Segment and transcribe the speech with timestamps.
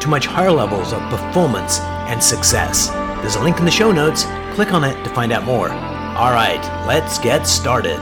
[0.00, 2.88] to much higher levels of performance and success.
[3.20, 4.24] There's a link in the show notes.
[4.54, 5.70] Click on it to find out more.
[5.70, 7.98] All right, let's get started.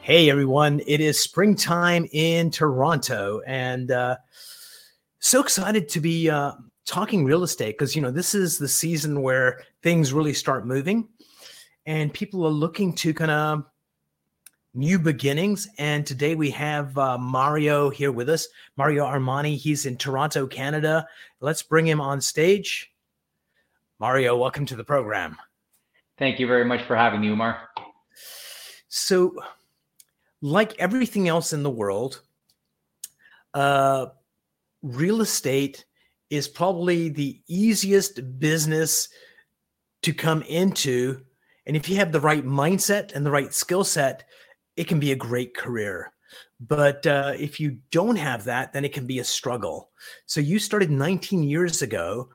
[0.00, 4.16] Hey everyone, it is springtime in Toronto, and uh,
[5.20, 6.52] so excited to be uh,
[6.86, 11.08] talking real estate because you know this is the season where things really start moving,
[11.86, 13.64] and people are looking to kind of
[14.74, 15.68] new beginnings.
[15.78, 19.56] And today we have uh, Mario here with us, Mario Armani.
[19.56, 21.06] He's in Toronto, Canada.
[21.40, 22.92] Let's bring him on stage.
[23.98, 25.36] Mario, welcome to the program.
[26.18, 27.68] Thank you very much for having me, Umar.
[28.88, 29.34] So,
[30.40, 32.22] like everything else in the world,
[33.54, 34.06] uh,
[34.82, 35.84] real estate
[36.30, 39.08] is probably the easiest business
[40.02, 41.20] to come into.
[41.66, 44.24] And if you have the right mindset and the right skill set,
[44.76, 46.12] it can be a great career.
[46.60, 49.90] But uh, if you don't have that, then it can be a struggle.
[50.26, 52.30] So you started 19 years ago.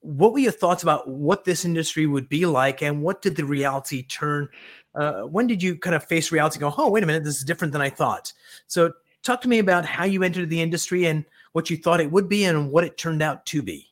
[0.00, 3.44] What were your thoughts about what this industry would be like, and what did the
[3.44, 4.48] reality turn?
[4.94, 6.58] Uh, when did you kind of face reality?
[6.58, 8.32] go, oh, wait a minute, this is different than I thought.
[8.66, 12.10] So talk to me about how you entered the industry and what you thought it
[12.10, 13.91] would be, and what it turned out to be.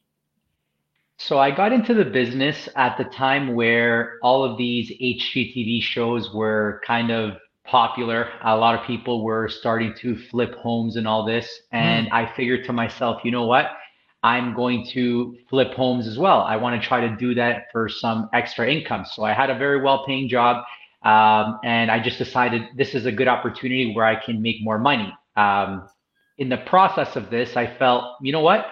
[1.22, 6.32] So I got into the business at the time where all of these HGTV shows
[6.32, 8.30] were kind of popular.
[8.42, 11.46] A lot of people were starting to flip homes and all this.
[11.72, 12.12] And mm.
[12.12, 13.66] I figured to myself, you know what?
[14.22, 16.40] I'm going to flip homes as well.
[16.40, 19.04] I want to try to do that for some extra income.
[19.04, 20.64] So I had a very well paying job.
[21.04, 24.78] Um, and I just decided this is a good opportunity where I can make more
[24.78, 25.12] money.
[25.36, 25.86] Um,
[26.38, 28.68] in the process of this, I felt, you know what?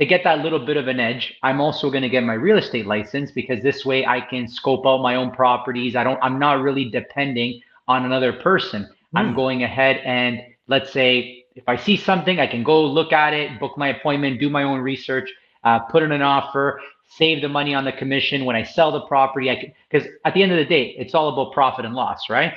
[0.00, 2.58] To get that little bit of an edge, I'm also going to get my real
[2.58, 5.96] estate license because this way I can scope out my own properties.
[5.96, 8.84] I don't, I'm not really depending on another person.
[8.84, 9.18] Mm.
[9.18, 13.34] I'm going ahead and let's say if I see something, I can go look at
[13.34, 15.28] it, book my appointment, do my own research,
[15.64, 16.80] uh, put in an offer,
[17.16, 19.50] save the money on the commission when I sell the property.
[19.50, 22.30] I can, because at the end of the day, it's all about profit and loss,
[22.30, 22.52] right?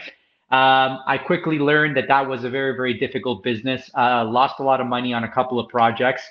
[0.52, 3.90] Um, I quickly learned that that was a very, very difficult business.
[3.98, 6.22] Uh, lost a lot of money on a couple of projects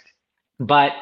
[0.61, 0.93] but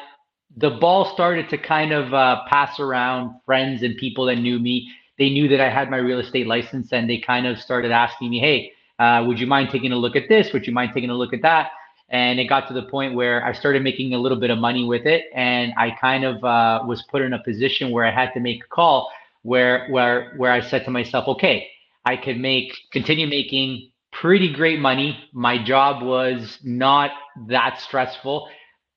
[0.55, 4.89] the ball started to kind of uh, pass around friends and people that knew me.
[5.17, 8.31] They knew that I had my real estate license and they kind of started asking
[8.31, 10.51] me, hey, uh, would you mind taking a look at this?
[10.53, 11.71] Would you mind taking a look at that?
[12.09, 14.85] And it got to the point where I started making a little bit of money
[14.85, 15.25] with it.
[15.35, 18.63] And I kind of uh, was put in a position where I had to make
[18.63, 19.11] a call
[19.43, 21.67] where, where, where I said to myself, okay,
[22.05, 25.29] I could make, continue making pretty great money.
[25.33, 27.11] My job was not
[27.47, 28.49] that stressful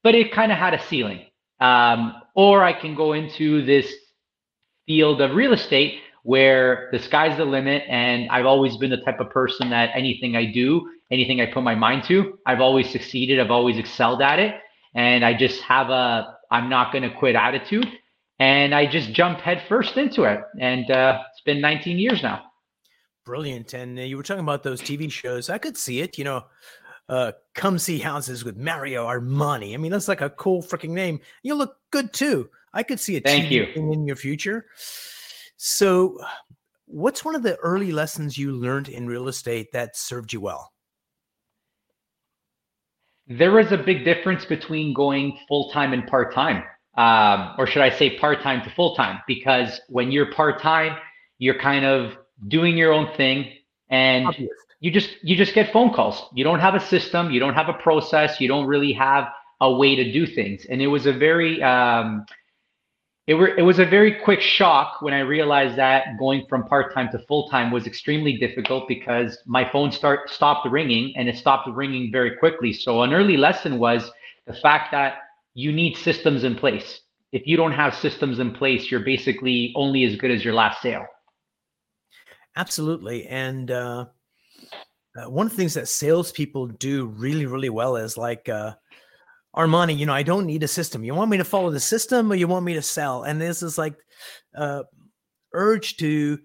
[0.03, 1.27] but it kind of had a ceiling.
[1.61, 3.93] Um, or I can go into this
[4.87, 7.85] field of real estate where the sky's the limit.
[7.89, 11.63] And I've always been the type of person that anything I do, anything I put
[11.63, 13.41] my mind to, I've always succeeded.
[13.41, 14.55] I've always excelled at it.
[14.95, 17.87] And I just have a I'm not going to quit attitude.
[18.39, 20.41] And I just jump headfirst into it.
[20.61, 22.43] And uh, it's been 19 years now.
[23.25, 23.73] Brilliant.
[23.73, 25.49] And uh, you were talking about those TV shows.
[25.49, 26.19] I could see it.
[26.19, 26.45] You know,
[27.09, 29.75] uh, come see houses with Mario Armani.
[29.75, 31.21] I mean, that's like a cool freaking name.
[31.43, 32.49] You look good too.
[32.73, 33.65] I could see a Thank you.
[33.75, 34.67] in your future.
[35.57, 36.19] So,
[36.87, 40.73] what's one of the early lessons you learned in real estate that served you well?
[43.29, 46.65] There is a big difference between going full time and part time,
[46.97, 49.21] um, or should I say part time to full time?
[49.27, 50.97] Because when you're part time,
[51.39, 52.17] you're kind of
[52.49, 53.53] doing your own thing,
[53.91, 54.51] and Obvious
[54.83, 56.25] you just you just get phone calls.
[56.35, 57.31] You don't have a system.
[57.31, 58.41] You don't have a process.
[58.41, 59.29] You don't really have
[59.61, 60.67] a way to do things.
[60.69, 62.27] And it was a very um,
[63.29, 67.09] it, were, it was a very quick shock when i realized that going from part-time
[67.13, 72.11] to full-time was extremely difficult because my phone start stopped ringing and it stopped ringing
[72.11, 72.73] very quickly.
[72.73, 74.11] So an early lesson was
[74.49, 75.19] the fact that
[75.55, 77.03] you need systems in place.
[77.31, 80.83] If you don't have systems in place you're basically only as good as your last
[80.83, 81.07] sale.
[82.57, 83.29] Absolutely.
[83.29, 84.07] And uh
[85.17, 88.75] uh, one of the things that salespeople do really, really well is like uh,
[89.55, 89.97] Armani.
[89.97, 91.05] You know, I don't need a system.
[91.05, 93.25] You want me to follow the system, or you want me to sell?
[93.25, 93.95] And this is like
[94.57, 94.85] uh,
[95.53, 96.39] urge to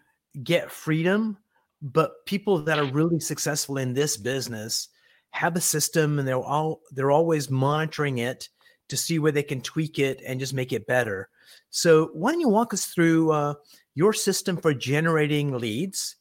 [0.44, 1.38] get freedom.
[1.82, 4.90] But people that are really successful in this business
[5.32, 8.50] have a system and they're all they're always monitoring it
[8.90, 11.30] to see where they can tweak it and just make it better.
[11.70, 13.54] So why don't you walk us through uh,
[13.96, 16.17] your system for generating leads?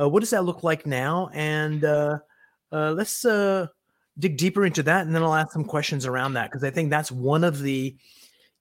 [0.00, 1.30] Uh, what does that look like now?
[1.34, 2.18] And uh,
[2.72, 3.66] uh let's uh,
[4.18, 6.90] dig deeper into that, and then I'll ask some questions around that because I think
[6.90, 7.96] that's one of the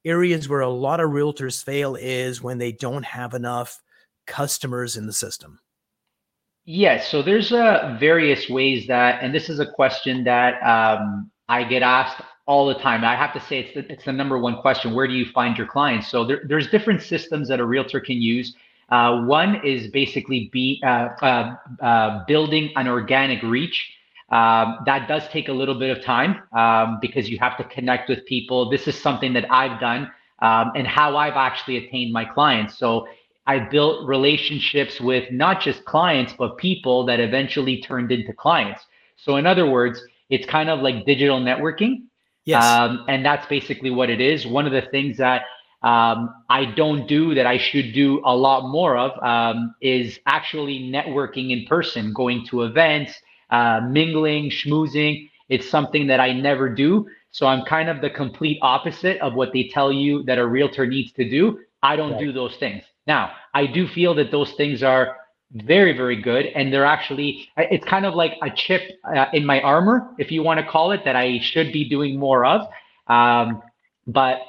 [0.05, 3.81] areas where a lot of realtors fail is when they don't have enough
[4.25, 5.59] customers in the system.
[6.65, 11.63] Yes, so there's uh, various ways that, and this is a question that um, I
[11.63, 13.03] get asked all the time.
[13.03, 14.93] I have to say it's the, it's the number one question.
[14.93, 16.09] Where do you find your clients?
[16.09, 18.55] So there, there's different systems that a realtor can use.
[18.91, 23.93] Uh, one is basically be uh, uh, uh building an organic reach.
[24.29, 28.09] Um, that does take a little bit of time um, because you have to connect
[28.09, 28.69] with people.
[28.69, 32.77] This is something that I've done um, and how I've actually attained my clients.
[32.77, 33.07] So
[33.49, 38.85] I built relationships with not just clients, but people that eventually turned into clients.
[39.17, 39.99] So, in other words,
[40.29, 42.03] it's kind of like digital networking.
[42.45, 42.63] Yes.
[42.63, 44.45] Um, and that's basically what it is.
[44.45, 45.43] One of the things that
[45.81, 50.91] um, I don't do that I should do a lot more of um, is actually
[50.91, 53.13] networking in person, going to events,
[53.49, 55.29] uh, mingling, schmoozing.
[55.47, 57.07] It's something that I never do.
[57.31, 60.85] So I'm kind of the complete opposite of what they tell you that a realtor
[60.85, 61.59] needs to do.
[61.81, 62.19] I don't right.
[62.19, 62.83] do those things.
[63.07, 65.15] Now, I do feel that those things are
[65.51, 66.47] very, very good.
[66.47, 70.43] And they're actually, it's kind of like a chip uh, in my armor, if you
[70.43, 72.67] want to call it, that I should be doing more of.
[73.07, 73.63] Um,
[74.05, 74.41] but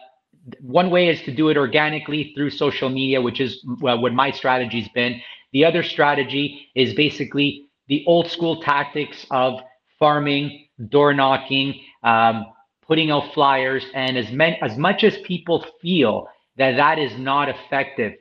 [0.61, 4.31] one way is to do it organically through social media, which is well, what my
[4.31, 5.20] strategy's been.
[5.52, 9.61] The other strategy is basically the old school tactics of
[9.99, 12.47] farming, door knocking, um,
[12.87, 17.49] putting out flyers, and as, men, as much as people feel that that is not
[17.49, 18.14] effective,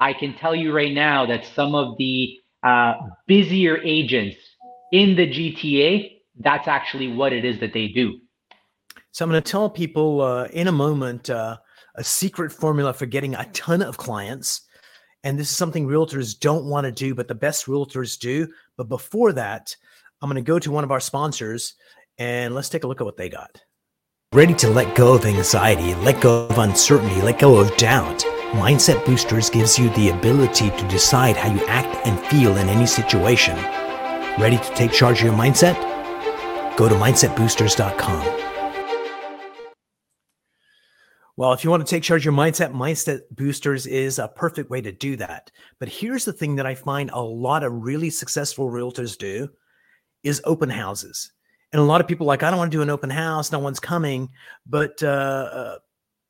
[0.00, 2.94] I can tell you right now that some of the uh,
[3.26, 4.36] busier agents
[4.92, 8.18] in the GTA, that's actually what it is that they do.
[9.12, 11.58] So I'm going to tell people uh, in a moment uh,
[11.98, 14.62] a secret formula for getting a ton of clients.
[15.24, 18.48] And this is something realtors don't want to do, but the best realtors do.
[18.76, 19.74] But before that,
[20.22, 21.74] I'm going to go to one of our sponsors
[22.16, 23.60] and let's take a look at what they got.
[24.32, 28.20] Ready to let go of anxiety, let go of uncertainty, let go of doubt.
[28.52, 32.86] Mindset Boosters gives you the ability to decide how you act and feel in any
[32.86, 33.56] situation.
[34.38, 35.76] Ready to take charge of your mindset?
[36.76, 38.47] Go to mindsetboosters.com.
[41.38, 44.70] Well, if you want to take charge of your mindset, Mindset Boosters is a perfect
[44.70, 45.52] way to do that.
[45.78, 49.48] But here's the thing that I find a lot of really successful realtors do
[50.24, 51.30] is open houses.
[51.72, 53.52] And a lot of people like, I don't want to do an open house.
[53.52, 54.30] No one's coming.
[54.66, 55.78] But uh, uh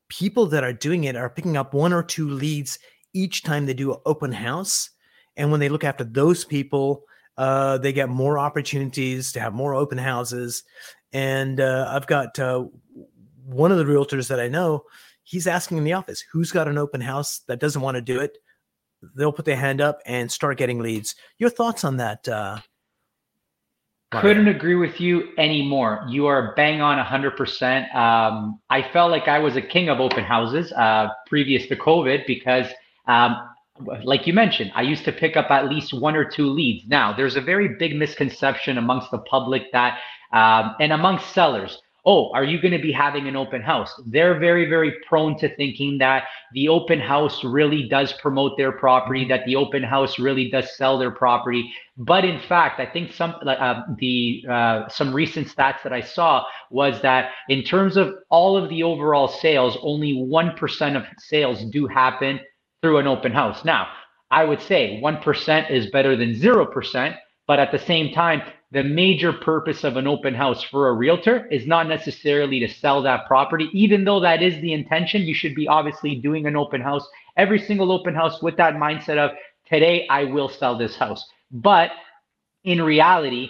[0.09, 2.77] people that are doing it are picking up one or two leads
[3.15, 4.91] each time they do an open house.
[5.35, 7.01] And when they look after those people,
[7.35, 10.61] uh, they get more opportunities to have more open houses.
[11.13, 12.65] And uh, I've got uh,
[13.49, 14.83] one of the realtors that I know,
[15.23, 18.19] he's asking in the office, who's got an open house that doesn't want to do
[18.19, 18.37] it?
[19.15, 21.15] They'll put their hand up and start getting leads.
[21.37, 22.59] Your thoughts on that, uh,
[24.11, 26.03] couldn't agree with you anymore.
[26.09, 27.95] You are bang on 100%.
[27.95, 32.25] Um, I felt like I was a king of open houses uh, previous to COVID
[32.25, 32.65] because,
[33.07, 33.37] um,
[34.03, 36.87] like you mentioned, I used to pick up at least one or two leads.
[36.87, 39.99] Now, there's a very big misconception amongst the public that,
[40.33, 41.79] um, and amongst sellers,
[42.11, 43.93] oh, are you going to be having an open house?
[44.07, 49.27] They're very, very prone to thinking that the open house really does promote their property,
[49.27, 51.71] that the open house really does sell their property.
[51.97, 56.45] But in fact, I think some uh, the uh, some recent stats that I saw
[56.71, 61.63] was that in terms of all of the overall sales, only one percent of sales
[61.65, 62.39] do happen
[62.81, 63.63] through an open house.
[63.63, 63.87] Now,
[64.31, 68.41] I would say one percent is better than zero percent, but at the same time,
[68.71, 73.01] the major purpose of an open house for a realtor is not necessarily to sell
[73.01, 73.69] that property.
[73.73, 77.59] Even though that is the intention, you should be obviously doing an open house, every
[77.59, 79.31] single open house with that mindset of
[79.67, 81.27] today I will sell this house.
[81.51, 81.91] But
[82.63, 83.49] in reality,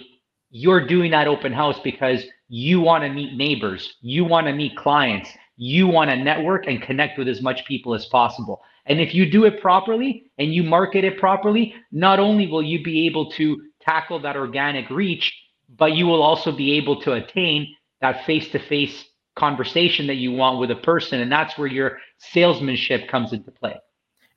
[0.50, 4.76] you're doing that open house because you want to meet neighbors, you want to meet
[4.76, 8.62] clients, you want to network and connect with as much people as possible.
[8.86, 12.82] And if you do it properly and you market it properly, not only will you
[12.82, 13.60] be able to
[13.90, 15.34] tackle that organic reach,
[15.76, 19.06] but you will also be able to attain that face to face
[19.36, 21.20] conversation that you want with a person.
[21.20, 23.76] And that's where your salesmanship comes into play.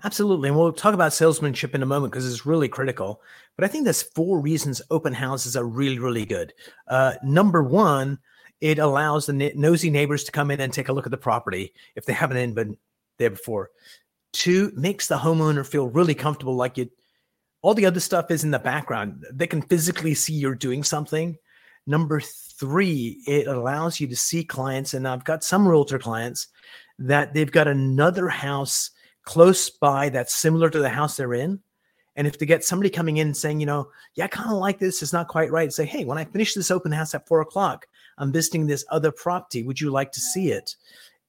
[0.03, 0.49] Absolutely.
[0.49, 3.21] And we'll talk about salesmanship in a moment because it's really critical.
[3.55, 6.53] But I think there's four reasons open houses are really, really good.
[6.87, 8.19] Uh, number one,
[8.59, 11.73] it allows the nosy neighbors to come in and take a look at the property
[11.95, 12.77] if they haven't been
[13.17, 13.69] there before.
[14.33, 16.89] Two, makes the homeowner feel really comfortable, like you
[17.63, 19.25] all the other stuff is in the background.
[19.31, 21.37] They can physically see you're doing something.
[21.87, 26.47] Number three, it allows you to see clients, and I've got some realtor clients
[26.99, 28.91] that they've got another house
[29.23, 31.61] close by that's similar to the house they're in.
[32.15, 34.77] And if they get somebody coming in saying, you know, yeah, I kind of like
[34.77, 37.41] this, it's not quite right, say, hey, when I finish this open house at four
[37.41, 39.63] o'clock, I'm visiting this other property.
[39.63, 40.75] Would you like to see it?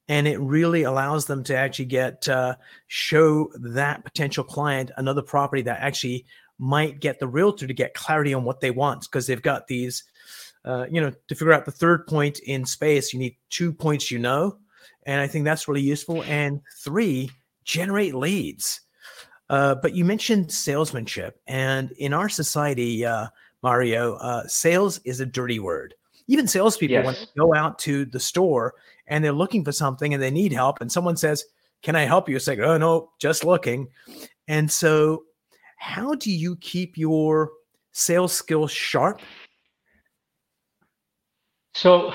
[0.09, 2.57] And it really allows them to actually get uh,
[2.89, 6.27] show that potential client another property that actually
[6.59, 10.05] might get the realtor to get clarity on what they want because they've got these,
[10.65, 14.11] uh, you know, to figure out the third point in space, you need two points
[14.11, 14.59] you know.
[15.07, 16.23] And I think that's really useful.
[16.25, 17.31] And three,
[17.65, 18.81] generate leads.
[19.51, 23.27] Uh, but you mentioned salesmanship, and in our society, uh,
[23.63, 25.95] Mario, uh, sales is a dirty word.
[26.27, 27.05] Even salespeople, yes.
[27.07, 28.75] when they go out to the store
[29.07, 31.45] and they're looking for something and they need help, and someone says,
[31.83, 33.89] "Can I help you?" It's like, "Oh no, just looking."
[34.49, 35.25] And so,
[35.79, 37.51] how do you keep your
[37.93, 39.21] sales skills sharp?
[41.75, 42.13] So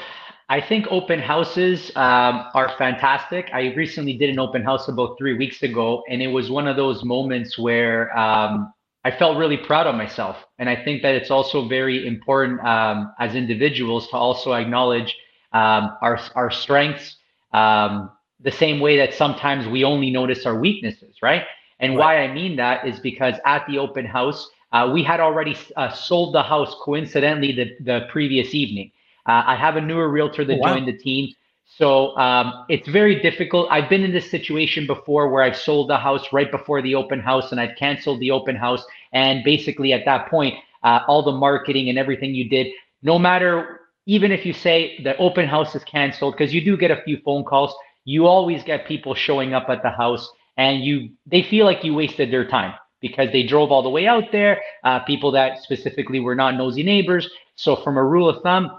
[0.50, 3.50] I think open houses um, are fantastic.
[3.54, 6.75] I recently did an open house about three weeks ago, and it was one of
[6.75, 8.74] those moments where um,
[9.06, 10.38] I felt really proud of myself.
[10.58, 15.15] And I think that it's also very important um, as individuals to also acknowledge
[15.53, 17.18] um, our our strengths
[17.53, 21.44] um, the same way that sometimes we only notice our weaknesses, right?
[21.79, 22.00] And right.
[22.00, 25.89] why I mean that is because at the open house, uh, we had already uh,
[25.91, 28.91] sold the house coincidentally the, the previous evening.
[29.25, 30.74] Uh, I have a newer realtor that oh, wow.
[30.74, 31.34] joined the team.
[31.80, 33.70] So um, it's very difficult.
[33.72, 37.22] I've been in this situation before where I've sold the house right before the open
[37.22, 38.84] house and I've canceled the open house.
[39.14, 42.68] And basically, at that point, uh, all the marketing and everything you did,
[43.02, 46.92] no matter, even if you say the open house is canceled, because you do get
[46.92, 51.12] a few phone calls, you always get people showing up at the house and you
[51.28, 54.62] they feel like you wasted their time because they drove all the way out there,
[54.84, 57.30] uh, people that specifically were not nosy neighbors.
[57.56, 58.70] So, from a rule of thumb,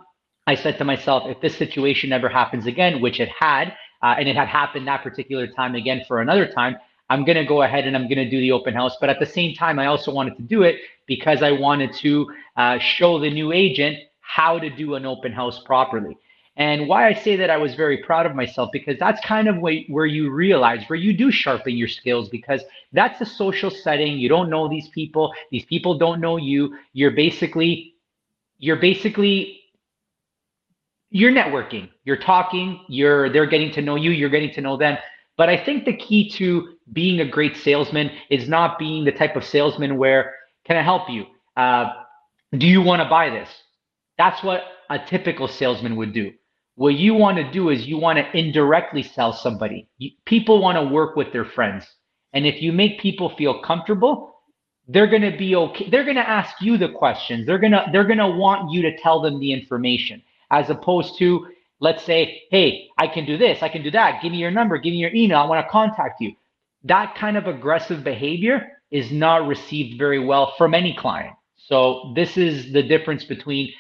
[0.51, 3.69] I said to myself, if this situation ever happens again, which it had,
[4.03, 6.77] uh, and it had happened that particular time again for another time,
[7.09, 8.97] I'm going to go ahead and I'm going to do the open house.
[9.01, 10.77] But at the same time, I also wanted to do it
[11.07, 15.63] because I wanted to uh, show the new agent how to do an open house
[15.63, 16.19] properly.
[16.57, 19.59] And why I say that I was very proud of myself because that's kind of
[19.59, 24.19] where, where you realize where you do sharpen your skills because that's a social setting.
[24.19, 25.33] You don't know these people.
[25.53, 26.77] These people don't know you.
[26.93, 27.95] You're basically
[28.59, 29.60] you're basically
[31.11, 34.97] you're networking, you're talking, you're they're getting to know you, you're getting to know them.
[35.37, 39.37] But I think the key to being a great salesman is not being the type
[39.37, 41.27] of salesman where can I help you?
[41.57, 41.91] Uh,
[42.57, 43.49] do you want to buy this?
[44.19, 46.33] That's what a typical salesman would do.
[46.77, 49.89] What you want to do is you want to indirectly sell somebody.
[50.25, 51.87] People want to work with their friends.
[52.33, 54.35] And if you make people feel comfortable,
[54.89, 55.89] they're going to be okay.
[55.91, 57.47] They're going to ask you the questions.
[57.47, 61.19] They're going to they're going to want you to tell them the information as opposed
[61.19, 61.47] to
[61.81, 64.21] let's say, hey, I can do this, I can do that.
[64.23, 65.39] Give me your number, give me your email.
[65.39, 66.33] I want to contact you.
[66.85, 71.35] That kind of aggressive behavior is not received very well from any client.
[71.57, 73.73] So this is the difference between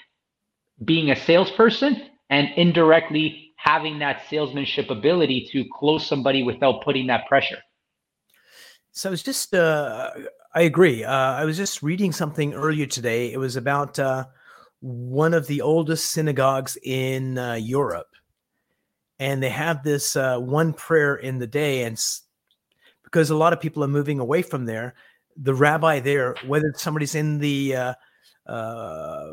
[0.84, 7.26] being a salesperson and indirectly having that salesmanship ability to close somebody without putting that
[7.26, 7.58] pressure.
[8.92, 10.10] So it's just, uh,
[10.54, 11.04] I agree.
[11.04, 13.32] Uh, I was just reading something earlier today.
[13.32, 14.24] It was about uh,
[14.80, 18.08] one of the oldest synagogues in uh, Europe.
[19.18, 21.84] And they have this uh, one prayer in the day.
[21.84, 22.22] And s-
[23.04, 24.94] because a lot of people are moving away from there,
[25.36, 27.94] the rabbi there, whether somebody's in the uh,
[28.46, 29.32] uh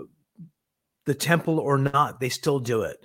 [1.06, 2.98] the temple or not, they still do it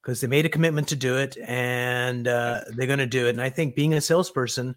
[0.00, 3.30] because they made a commitment to do it and uh, they're going to do it.
[3.30, 4.76] And I think being a salesperson,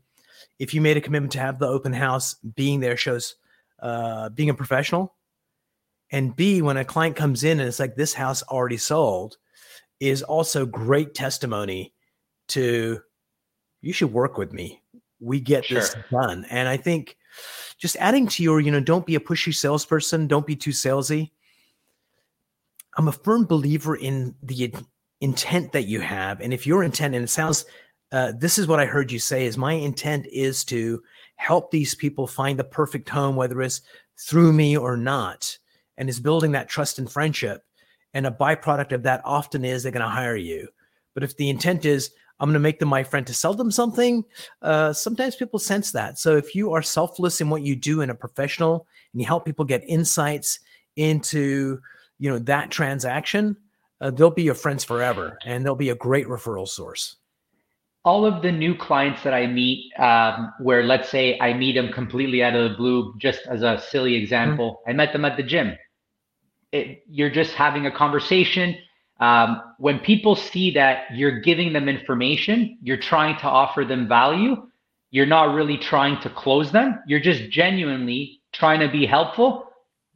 [0.59, 3.35] if you made a commitment to have the open house, being there shows
[3.81, 5.15] uh, being a professional
[6.11, 9.37] and B, when a client comes in and it's like this house already sold,
[9.99, 11.93] is also great testimony
[12.49, 12.99] to
[13.81, 14.81] you should work with me.
[15.19, 15.79] We get sure.
[15.79, 16.45] this done.
[16.49, 17.17] And I think
[17.77, 21.31] just adding to your, you know, don't be a pushy salesperson, don't be too salesy.
[22.97, 24.73] I'm a firm believer in the
[25.21, 26.41] intent that you have.
[26.41, 27.65] And if your intent, and it sounds,
[28.11, 31.01] uh, this is what I heard you say is my intent is to
[31.37, 33.81] help these people find the perfect home, whether it's
[34.17, 35.57] through me or not
[36.01, 37.63] and is building that trust and friendship.
[38.15, 40.67] And a byproduct of that often is they're going to hire you.
[41.13, 43.69] But if the intent is, I'm going to make them my friend to sell them
[43.69, 44.25] something,
[44.63, 46.17] uh, sometimes people sense that.
[46.17, 49.45] So if you are selfless in what you do in a professional and you help
[49.45, 50.59] people get insights
[50.95, 51.79] into,
[52.17, 53.55] you know, that transaction,
[54.01, 57.17] uh, they'll be your friends forever and they'll be a great referral source
[58.03, 61.93] all of the new clients that I meet, um, where let's say I meet them
[61.93, 64.89] completely out of the blue, just as a silly example, mm-hmm.
[64.89, 65.77] I met them at the gym
[66.71, 68.77] it, you're just having a conversation.
[69.19, 74.67] Um, when people see that you're giving them information, you're trying to offer them value,
[75.11, 79.67] you're not really trying to close them, you're just genuinely trying to be helpful.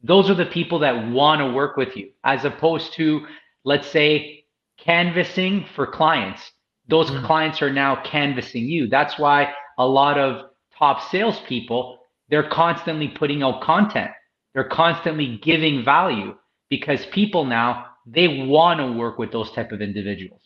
[0.02, 3.26] Those are the people that want to work with you, as opposed to,
[3.64, 4.44] let's say,
[4.78, 6.52] canvassing for clients.
[6.88, 7.26] Those mm-hmm.
[7.26, 8.88] clients are now canvassing you.
[8.88, 11.98] That's why a lot of top salespeople,
[12.28, 14.10] they're constantly putting out content.
[14.54, 16.34] They're constantly giving value
[16.68, 20.40] because people now they want to work with those type of individuals.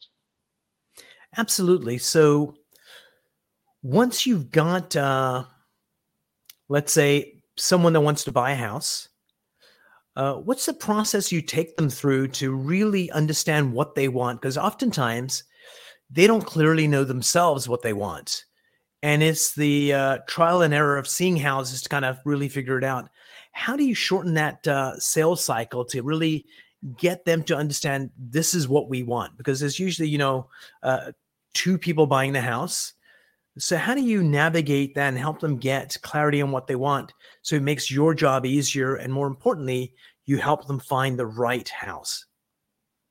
[1.36, 1.98] Absolutely.
[1.98, 2.54] So
[3.82, 5.44] once you've got, uh,
[6.68, 9.08] let's say, someone that wants to buy a house,
[10.16, 14.40] uh, what's the process you take them through to really understand what they want?
[14.40, 15.44] Because oftentimes
[16.10, 18.44] they don't clearly know themselves what they want.
[19.02, 22.76] And it's the uh, trial and error of seeing houses to kind of really figure
[22.76, 23.08] it out.
[23.52, 26.46] How do you shorten that uh, sales cycle to really
[26.96, 29.36] get them to understand this is what we want?
[29.36, 30.48] Because there's usually, you know,
[30.82, 31.12] uh,
[31.54, 32.94] two people buying the house.
[33.58, 37.12] So, how do you navigate that and help them get clarity on what they want
[37.42, 38.94] so it makes your job easier?
[38.94, 39.92] And more importantly,
[40.24, 42.26] you help them find the right house?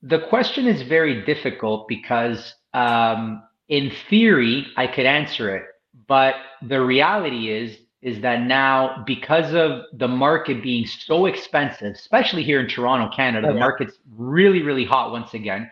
[0.02, 5.64] The question is very difficult because, um, in theory, I could answer it.
[6.08, 12.42] But the reality is, is that now because of the market being so expensive, especially
[12.42, 13.54] here in Toronto, Canada, oh, yeah.
[13.54, 15.70] the market's really, really hot once again.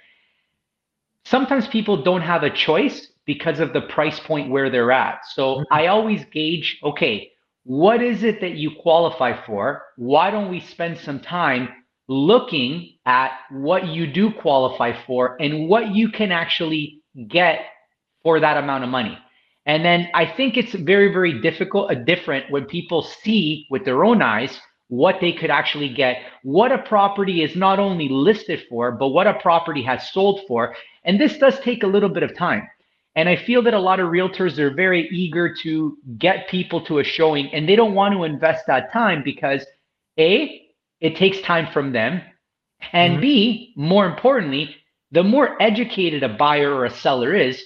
[1.25, 5.20] Sometimes people don't have a choice because of the price point where they're at.
[5.32, 5.73] So mm-hmm.
[5.73, 7.30] I always gauge, okay,
[7.64, 9.82] what is it that you qualify for?
[9.97, 11.68] Why don't we spend some time
[12.08, 17.61] looking at what you do qualify for and what you can actually get
[18.23, 19.18] for that amount of money?
[19.68, 24.02] And then I think it's very, very difficult, uh, different when people see with their
[24.02, 24.58] own eyes
[24.88, 29.26] what they could actually get, what a property is not only listed for, but what
[29.26, 30.75] a property has sold for.
[31.04, 32.66] And this does take a little bit of time.
[33.14, 37.00] And I feel that a lot of realtors are very eager to get people to
[37.00, 39.66] a showing and they don't want to invest that time because
[40.18, 40.62] A,
[41.00, 42.22] it takes time from them.
[42.94, 43.20] And mm-hmm.
[43.20, 44.76] B, more importantly,
[45.11, 47.62] the more educated a buyer or a seller is,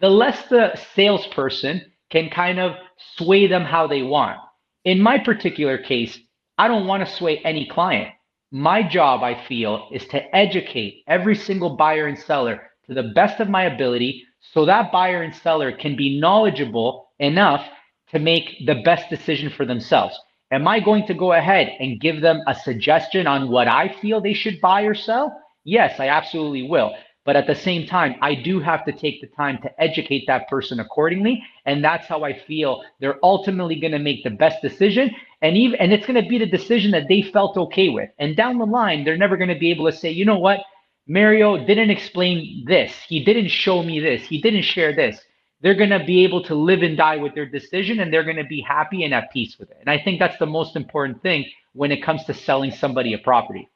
[0.00, 2.72] the less the salesperson can kind of
[3.16, 4.38] sway them how they want.
[4.84, 6.18] In my particular case,
[6.58, 8.12] I don't want to sway any client.
[8.50, 13.40] My job, I feel, is to educate every single buyer and seller to the best
[13.40, 17.64] of my ability so that buyer and seller can be knowledgeable enough
[18.10, 20.18] to make the best decision for themselves.
[20.50, 24.20] Am I going to go ahead and give them a suggestion on what I feel
[24.20, 25.40] they should buy or sell?
[25.62, 26.92] Yes, I absolutely will.
[27.24, 30.48] But at the same time, I do have to take the time to educate that
[30.48, 31.42] person accordingly.
[31.66, 35.10] And that's how I feel they're ultimately going to make the best decision.
[35.42, 38.10] And even and it's going to be the decision that they felt okay with.
[38.18, 40.60] And down the line, they're never going to be able to say, you know what,
[41.06, 42.92] Mario didn't explain this.
[43.06, 44.22] He didn't show me this.
[44.22, 45.20] He didn't share this.
[45.60, 48.36] They're going to be able to live and die with their decision and they're going
[48.36, 49.76] to be happy and at peace with it.
[49.80, 53.18] And I think that's the most important thing when it comes to selling somebody a
[53.18, 53.68] property.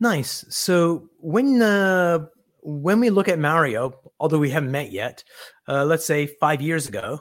[0.00, 0.44] Nice.
[0.48, 2.26] So when uh,
[2.62, 5.22] when we look at Mario, although we haven't met yet,
[5.68, 7.20] uh, let's say five years ago,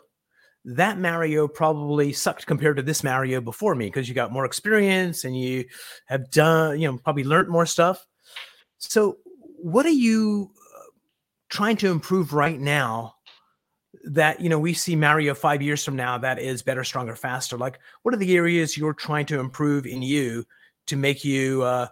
[0.66, 5.26] that Mario probably sucked compared to this Mario before me because you got more experience
[5.26, 5.66] and you
[6.06, 8.06] have done, you know, probably learned more stuff.
[8.78, 9.18] So,
[9.58, 10.92] what are you uh,
[11.50, 13.16] trying to improve right now
[14.06, 17.58] that you know we see Mario five years from now that is better, stronger, faster?
[17.58, 20.46] Like, what are the areas you're trying to improve in you
[20.88, 21.88] to make you uh,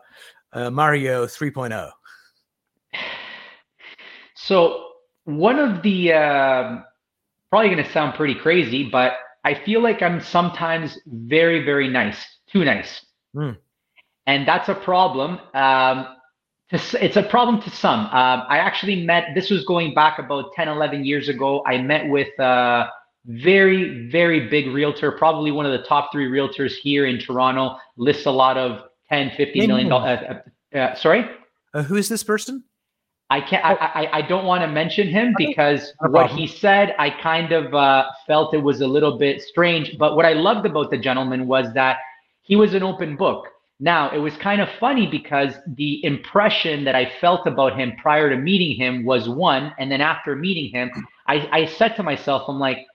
[0.53, 1.91] uh, Mario 3.0?
[4.35, 4.87] So
[5.25, 6.79] one of the uh,
[7.49, 12.17] probably going to sound pretty crazy, but I feel like I'm sometimes very, very nice,
[12.51, 13.57] too nice, mm.
[14.25, 15.39] and that's a problem.
[15.53, 16.07] Um,
[16.71, 18.01] to, it's a problem to some.
[18.05, 19.29] Um, I actually met.
[19.35, 21.63] This was going back about 10, 11 years ago.
[21.65, 22.87] I met with a
[23.25, 27.77] very, very big realtor, probably one of the top three realtors here in Toronto.
[27.97, 30.19] Lists a lot of 10, 50 million dollars.
[30.73, 31.29] Uh, uh, sorry?
[31.73, 32.63] Uh, who is this person?
[33.29, 33.63] I can't.
[33.63, 37.73] I, I, I don't want to mention him because what he said, I kind of
[37.73, 39.97] uh, felt it was a little bit strange.
[39.97, 41.97] But what I loved about the gentleman was that
[42.41, 43.47] he was an open book.
[43.79, 48.29] Now it was kind of funny because the impression that I felt about him prior
[48.29, 50.91] to meeting him was one, and then after meeting him,
[51.27, 52.85] I, I said to myself, I'm like,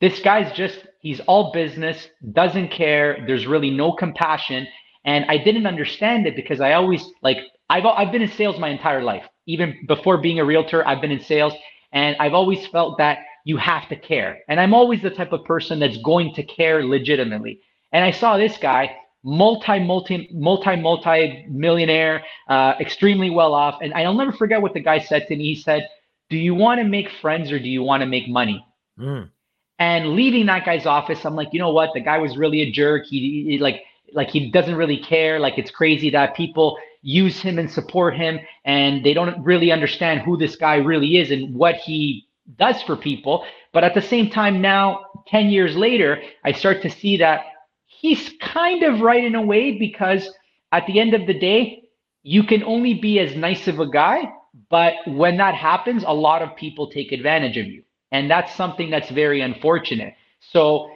[0.00, 3.24] this guy's just he's all business, doesn't care.
[3.26, 4.66] There's really no compassion.
[5.04, 7.38] And I didn't understand it because I always like
[7.68, 9.24] I've I've been in sales my entire life.
[9.46, 11.52] Even before being a realtor, I've been in sales
[11.92, 14.38] and I've always felt that you have to care.
[14.48, 17.60] And I'm always the type of person that's going to care legitimately.
[17.92, 23.78] And I saw this guy multi, multi, multi, multi millionaire, uh, extremely well off.
[23.82, 25.44] And I'll never forget what the guy said to me.
[25.44, 25.88] He said,
[26.30, 28.64] Do you want to make friends or do you want to make money?
[28.98, 29.30] Mm.
[29.78, 31.90] And leaving that guy's office, I'm like, you know what?
[31.94, 33.06] The guy was really a jerk.
[33.06, 33.82] He, he like,
[34.14, 35.38] like he doesn't really care.
[35.38, 40.22] Like it's crazy that people use him and support him, and they don't really understand
[40.22, 42.26] who this guy really is and what he
[42.58, 43.44] does for people.
[43.72, 47.44] But at the same time, now 10 years later, I start to see that
[47.86, 50.28] he's kind of right in a way because
[50.72, 51.84] at the end of the day,
[52.22, 54.32] you can only be as nice of a guy.
[54.70, 57.82] But when that happens, a lot of people take advantage of you.
[58.12, 60.14] And that's something that's very unfortunate.
[60.40, 60.90] So,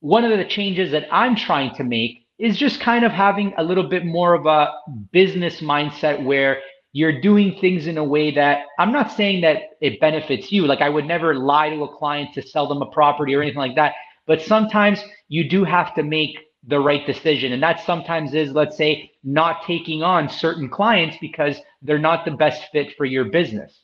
[0.00, 3.62] one of the changes that I'm trying to make is just kind of having a
[3.62, 4.72] little bit more of a
[5.12, 6.60] business mindset where
[6.92, 10.66] you're doing things in a way that I'm not saying that it benefits you.
[10.66, 13.58] Like, I would never lie to a client to sell them a property or anything
[13.58, 13.94] like that.
[14.26, 17.52] But sometimes you do have to make the right decision.
[17.52, 22.32] And that sometimes is, let's say, not taking on certain clients because they're not the
[22.32, 23.80] best fit for your business.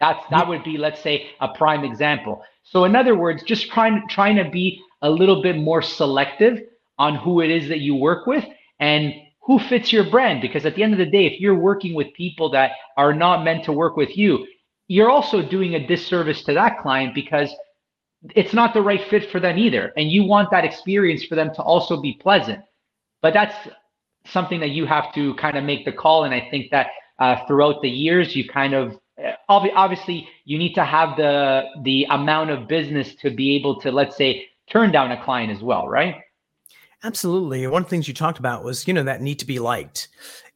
[0.00, 2.42] That's that would be, let's say, a prime example.
[2.62, 6.62] So in other words, just trying trying to be a little bit more selective
[6.98, 8.44] on who it is that you work with
[8.80, 10.40] and who fits your brand.
[10.40, 13.44] Because at the end of the day, if you're working with people that are not
[13.44, 14.46] meant to work with you,
[14.88, 17.54] you're also doing a disservice to that client because
[18.34, 19.92] it's not the right fit for them either.
[19.96, 22.62] And you want that experience for them to also be pleasant.
[23.22, 23.54] But that's
[24.26, 26.24] something that you have to kind of make the call.
[26.24, 28.98] And I think that uh, throughout the years, you kind of
[29.48, 34.16] obviously you need to have the the amount of business to be able to let's
[34.16, 36.16] say turn down a client as well right
[37.04, 39.58] absolutely one of the things you talked about was you know that need to be
[39.58, 40.08] liked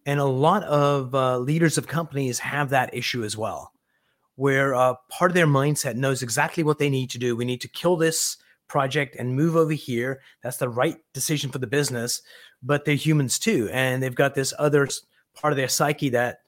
[0.07, 3.73] and a lot of uh, leaders of companies have that issue as well
[4.37, 7.61] where uh, part of their mindset knows exactly what they need to do we need
[7.61, 8.37] to kill this
[8.69, 12.23] project and move over here that's the right decision for the business
[12.63, 14.89] but they're humans too and they've got this other
[15.35, 16.39] part of their psyche that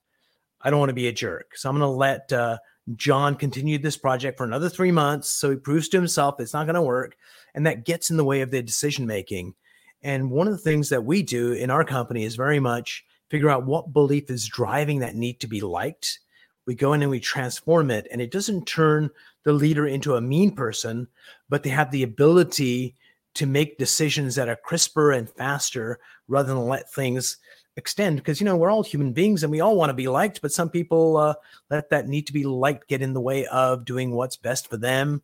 [0.62, 1.57] I don't want to be a jerk.
[1.57, 2.59] So I'm going to let uh,
[2.94, 5.31] John continue this project for another three months.
[5.31, 7.16] So he proves to himself it's not going to work.
[7.55, 9.55] And that gets in the way of their decision making.
[10.02, 13.50] And one of the things that we do in our company is very much figure
[13.50, 16.18] out what belief is driving that need to be liked.
[16.66, 18.06] We go in and we transform it.
[18.10, 19.10] And it doesn't turn
[19.44, 21.08] the leader into a mean person,
[21.48, 22.94] but they have the ability
[23.34, 27.38] to make decisions that are crisper and faster rather than let things
[27.76, 30.42] extend because you know we're all human beings and we all want to be liked
[30.42, 31.34] but some people uh,
[31.70, 34.76] let that need to be liked get in the way of doing what's best for
[34.76, 35.22] them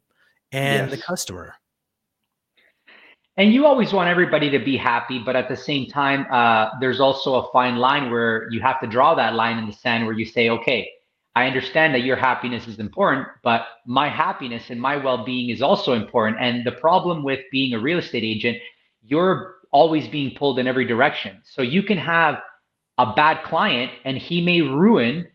[0.51, 0.99] and yes.
[0.99, 1.55] the customer
[3.39, 7.01] and you always want everybody to be happy but at the same time uh, there's
[7.01, 10.15] also a fine line where you have to draw that line in the sand where
[10.15, 10.87] you say okay
[11.35, 15.95] i understand that your happiness is important but my happiness and my well-being is also
[15.95, 18.59] important and the problem with being a real estate agent
[19.09, 21.41] you're always being pulled in every direction.
[21.45, 22.37] So you can have
[22.99, 25.29] a bad client and he may ruin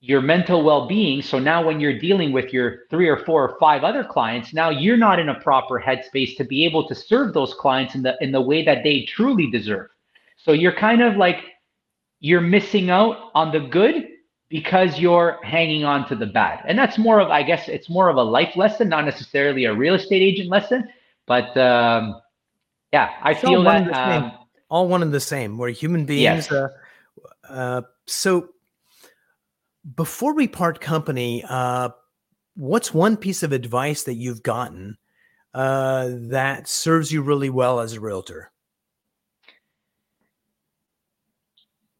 [0.00, 1.20] your mental well-being.
[1.20, 4.70] So now when you're dealing with your three or four or five other clients, now
[4.70, 8.16] you're not in a proper headspace to be able to serve those clients in the
[8.20, 9.90] in the way that they truly deserve.
[10.38, 11.44] So you're kind of like
[12.20, 14.08] you're missing out on the good
[14.48, 16.64] because you're hanging on to the bad.
[16.66, 19.74] And that's more of I guess it's more of a life lesson, not necessarily a
[19.74, 20.88] real estate agent lesson,
[21.26, 22.20] but um
[22.90, 24.32] yeah, I it's feel that um,
[24.70, 25.58] all one and the same.
[25.58, 26.48] We're human beings.
[26.50, 26.52] Yes.
[26.52, 26.68] Uh,
[27.48, 28.48] uh, so
[29.96, 31.90] before we part company, uh,
[32.54, 34.96] what's one piece of advice that you've gotten
[35.54, 38.52] uh, that serves you really well as a realtor?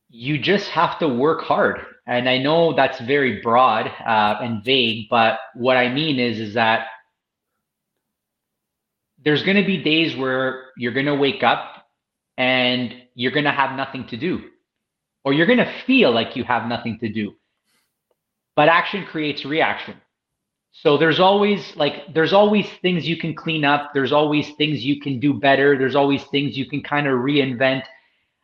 [0.09, 1.81] You just have to work hard.
[2.07, 6.55] And I know that's very broad uh, and vague, but what I mean is, is
[6.55, 6.88] that
[9.22, 11.87] there's going to be days where you're going to wake up
[12.37, 14.42] and you're going to have nothing to do,
[15.24, 17.35] or you're going to feel like you have nothing to do.
[18.57, 19.95] But action creates reaction.
[20.73, 25.01] So there's always like there's always things you can clean up, there's always things you
[25.01, 27.83] can do better, there's always things you can kind of reinvent.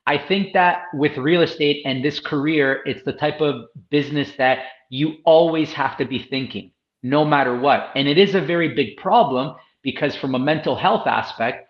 [0.07, 4.59] I think that with real estate and this career, it's the type of business that
[4.91, 7.91] you always have to be thinking no matter what.
[7.95, 11.69] And it is a very big problem because from a mental health aspect,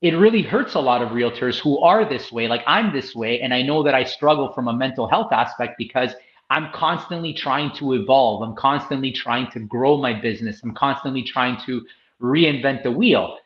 [0.00, 2.48] it really hurts a lot of realtors who are this way.
[2.48, 5.74] Like I'm this way, and I know that I struggle from a mental health aspect
[5.78, 6.14] because
[6.52, 8.42] I'm constantly trying to evolve.
[8.42, 10.60] I'm constantly trying to grow my business.
[10.62, 11.80] I'm constantly trying to
[12.20, 13.38] reinvent the wheel.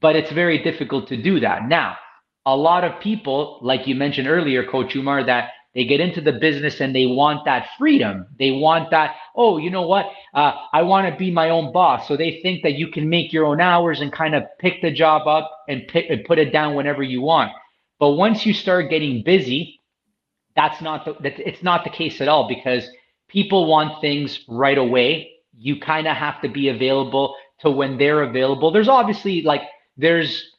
[0.00, 1.68] But it's very difficult to do that.
[1.68, 1.96] Now,
[2.46, 6.32] a lot of people, like you mentioned earlier, Coach Umar, that they get into the
[6.32, 8.26] business and they want that freedom.
[8.38, 10.06] They want that, oh, you know what?
[10.32, 12.08] Uh, I want to be my own boss.
[12.08, 14.90] So they think that you can make your own hours and kind of pick the
[14.90, 17.52] job up and pick and put it down whenever you want.
[17.98, 19.80] But once you start getting busy,
[20.56, 22.88] that's not the, that it's not the case at all because
[23.28, 25.30] people want things right away.
[25.56, 28.70] You kind of have to be available to when they're available.
[28.70, 29.62] There's obviously like
[29.96, 30.50] there's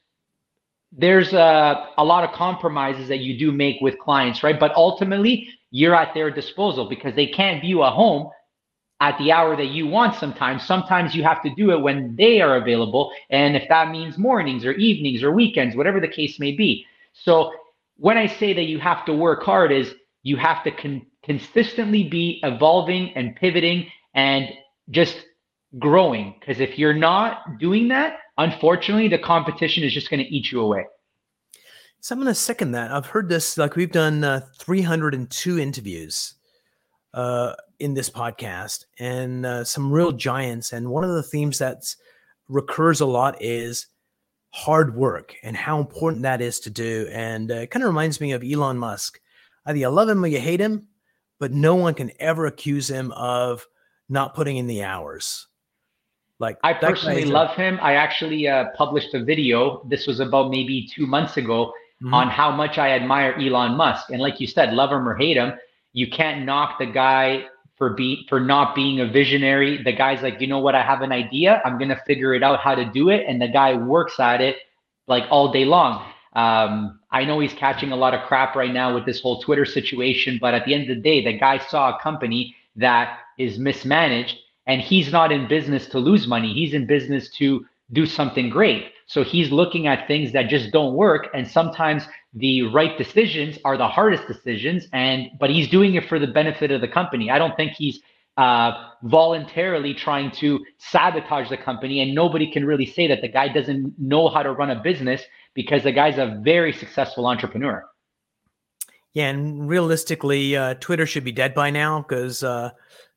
[0.97, 4.59] there's a, a lot of compromises that you do make with clients, right?
[4.59, 8.29] But ultimately, you're at their disposal because they can't view a home
[9.01, 10.65] at the hour that you want sometimes.
[10.65, 13.11] Sometimes you have to do it when they are available.
[13.29, 16.85] And if that means mornings or evenings or weekends, whatever the case may be.
[17.13, 17.51] So
[17.97, 22.03] when I say that you have to work hard, is you have to con- consistently
[22.03, 24.49] be evolving and pivoting and
[24.89, 25.17] just
[25.79, 26.35] growing.
[26.39, 30.61] Because if you're not doing that, unfortunately, the competition is just going to eat you
[30.61, 30.85] away.
[31.99, 32.91] So I'm going to second that.
[32.91, 36.35] I've heard this, like we've done uh, 302 interviews
[37.15, 40.71] uh, in this podcast and uh, some real giants.
[40.71, 41.83] And one of the themes that
[42.47, 43.87] recurs a lot is
[44.55, 47.09] hard work and how important that is to do.
[47.11, 49.19] And uh, it kind of reminds me of Elon Musk.
[49.65, 50.87] Either you love him or you hate him,
[51.41, 53.67] but no one can ever accuse him of
[54.07, 55.47] not putting in the hours.
[56.39, 57.79] Like I personally love him.
[57.81, 59.85] I actually uh, published a video.
[59.89, 62.13] This was about maybe two months ago mm-hmm.
[62.13, 64.09] on how much I admire Elon Musk.
[64.09, 65.51] And like you said, love him or hate him,
[65.91, 69.81] you can't knock the guy for be for not being a visionary.
[69.83, 70.75] The guy's like, you know what?
[70.75, 71.61] I have an idea.
[71.65, 74.57] I'm gonna figure it out how to do it, and the guy works at it
[75.07, 76.05] like all day long.
[76.33, 79.65] Um, I know he's catching a lot of crap right now with this whole Twitter
[79.65, 83.57] situation, but at the end of the day, the guy saw a company that is
[83.57, 86.53] mismanaged and he's not in business to lose money.
[86.53, 88.91] He's in business to do something great.
[89.07, 91.27] So he's looking at things that just don't work.
[91.33, 94.87] And sometimes the right decisions are the hardest decisions.
[94.93, 97.31] And but he's doing it for the benefit of the company.
[97.31, 97.99] I don't think he's
[98.37, 102.01] uh, voluntarily trying to sabotage the company.
[102.01, 105.21] And nobody can really say that the guy doesn't know how to run a business
[105.53, 107.85] because the guy's a very successful entrepreneur.
[109.13, 112.71] Yeah, and realistically, uh, Twitter should be dead by now because uh,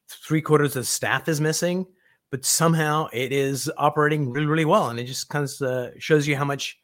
[0.08, 1.86] three quarters of staff is missing,
[2.30, 4.90] but somehow it is operating really, really well.
[4.90, 6.78] And it just kind of shows you how much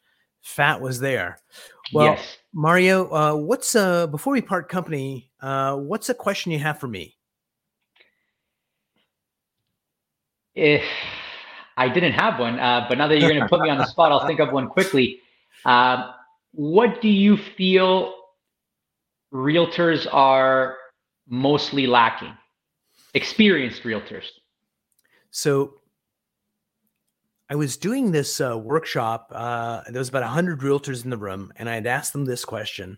[0.45, 1.39] fat was there.
[1.93, 2.37] Well, yes.
[2.53, 6.87] Mario, uh, what's uh, before we part company, uh, what's a question you have for
[6.87, 7.17] me?
[10.53, 10.83] If
[11.75, 13.85] I didn't have one, uh, but now that you're going to put me on the
[13.85, 15.19] spot, I'll think of one quickly.
[15.65, 16.11] Uh,
[16.51, 18.13] what do you feel
[19.33, 20.77] realtors are
[21.27, 22.31] mostly lacking?
[23.15, 24.25] experienced realtors?
[25.31, 25.75] So
[27.49, 29.31] I was doing this uh, workshop.
[29.33, 32.43] Uh, there was about 100 realtors in the room, and I had asked them this
[32.43, 32.97] question.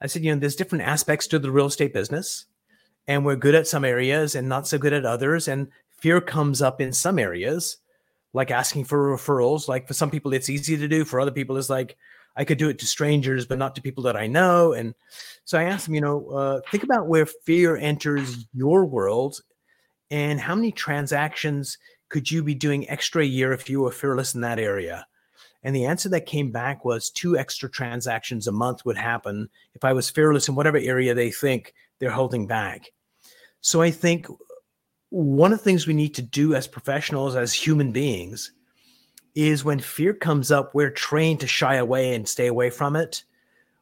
[0.00, 2.46] I said, you know, there's different aspects to the real estate business,
[3.08, 5.48] and we're good at some areas and not so good at others.
[5.48, 7.78] And fear comes up in some areas,
[8.32, 9.66] like asking for referrals.
[9.66, 11.04] Like for some people, it's easy to do.
[11.04, 11.96] For other people, it's like,
[12.36, 14.72] I could do it to strangers, but not to people that I know.
[14.72, 14.94] And
[15.44, 19.40] so I asked them, you know, uh, think about where fear enters your world
[20.10, 21.78] and how many transactions
[22.12, 25.06] could you be doing extra a year if you were fearless in that area?
[25.62, 29.82] And the answer that came back was two extra transactions a month would happen if
[29.82, 32.92] I was fearless in whatever area they think they're holding back.
[33.62, 34.26] So I think
[35.08, 38.52] one of the things we need to do as professionals, as human beings,
[39.34, 43.24] is when fear comes up, we're trained to shy away and stay away from it.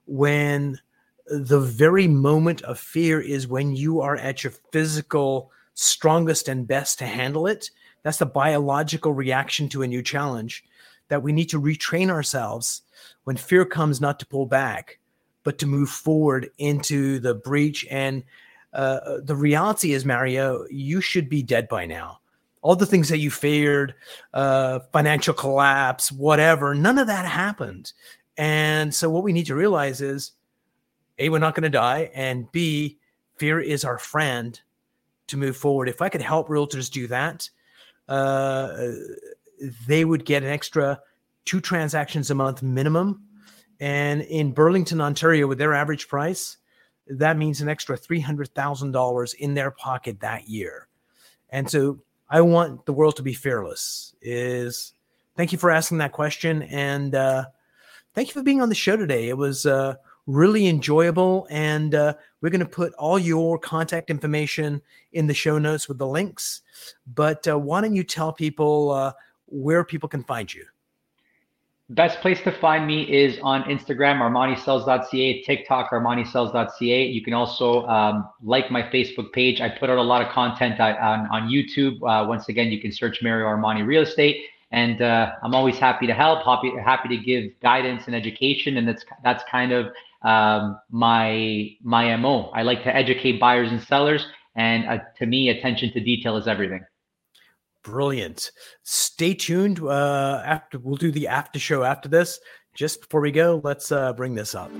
[0.06, 0.78] When
[1.26, 6.98] the very moment of fear is when you are at your physical strongest and best
[6.98, 7.70] to handle it.
[8.02, 10.64] That's the biological reaction to a new challenge
[11.08, 12.82] that we need to retrain ourselves
[13.24, 14.98] when fear comes not to pull back,
[15.42, 17.86] but to move forward into the breach.
[17.90, 18.22] And
[18.72, 22.20] uh, the reality is, Mario, you should be dead by now
[22.62, 23.94] all the things that you feared,
[24.34, 27.92] uh, financial collapse, whatever, none of that happened.
[28.36, 30.32] And so, what we need to realize is
[31.18, 32.98] A, we're not going to die, and B,
[33.36, 34.60] fear is our friend
[35.28, 35.88] to move forward.
[35.88, 37.48] If I could help realtors do that,
[38.10, 38.92] uh,
[39.86, 41.00] they would get an extra
[41.44, 43.22] two transactions a month minimum.
[43.78, 46.58] And in Burlington, Ontario, with their average price,
[47.06, 50.88] that means an extra $300,000 in their pocket that year.
[51.48, 54.14] And so I want the world to be fearless.
[54.20, 54.92] Is
[55.36, 57.46] thank you for asking that question, and uh,
[58.14, 59.28] thank you for being on the show today.
[59.28, 59.96] It was uh,
[60.30, 64.80] really enjoyable, and uh, we're going to put all your contact information
[65.12, 66.62] in the show notes with the links.
[67.14, 69.12] But uh, why don't you tell people uh,
[69.46, 70.64] where people can find you?
[71.90, 77.06] Best place to find me is on Instagram, ArmaniSells.ca, TikTok, ArmaniSells.ca.
[77.06, 79.60] You can also um, like my Facebook page.
[79.60, 81.96] I put out a lot of content on, on YouTube.
[81.96, 84.44] Uh, once again, you can search Mario Armani Real Estate.
[84.70, 88.86] and uh, I'm always happy to help, happy happy to give guidance and education, and
[88.86, 92.50] that's that's kind of um, my my mo.
[92.54, 96.46] I like to educate buyers and sellers, and uh, to me, attention to detail is
[96.46, 96.84] everything.
[97.82, 98.50] Brilliant.
[98.82, 99.80] Stay tuned.
[99.80, 102.38] Uh, after we'll do the after show after this.
[102.74, 104.70] Just before we go, let's uh, bring this up.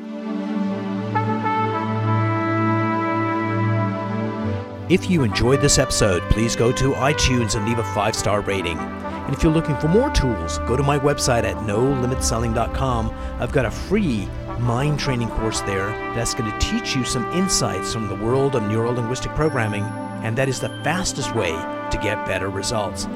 [4.90, 8.76] If you enjoyed this episode, please go to iTunes and leave a five star rating.
[8.76, 13.10] And if you're looking for more tools, go to my website at nolimitselling.com.
[13.38, 14.28] I've got a free
[14.60, 18.62] mind training course there that's going to teach you some insights from the world of
[18.64, 19.84] neuro linguistic programming,
[20.22, 23.06] and that is the fastest way to get better results.